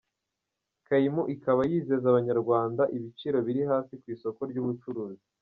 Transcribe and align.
Kaymu 0.87 1.23
ikaba 1.35 1.61
yizeza 1.71 2.05
abanyarwanda 2.09 2.83
ibiciro 2.95 3.37
biri 3.47 3.61
hasi 3.69 3.93
ku 4.01 4.05
isoko 4.15 4.39
ryubucuruzi. 4.49 5.25